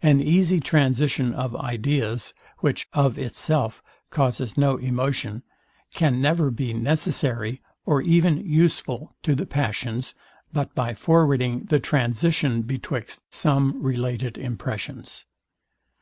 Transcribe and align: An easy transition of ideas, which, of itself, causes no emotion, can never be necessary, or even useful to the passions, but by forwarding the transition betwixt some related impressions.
An 0.00 0.22
easy 0.22 0.58
transition 0.58 1.34
of 1.34 1.54
ideas, 1.54 2.32
which, 2.60 2.88
of 2.94 3.18
itself, 3.18 3.82
causes 4.08 4.56
no 4.56 4.78
emotion, 4.78 5.42
can 5.92 6.18
never 6.18 6.50
be 6.50 6.72
necessary, 6.72 7.60
or 7.84 8.00
even 8.00 8.38
useful 8.38 9.14
to 9.22 9.34
the 9.34 9.44
passions, 9.44 10.14
but 10.50 10.74
by 10.74 10.94
forwarding 10.94 11.64
the 11.64 11.78
transition 11.78 12.62
betwixt 12.62 13.22
some 13.28 13.82
related 13.82 14.38
impressions. 14.38 15.26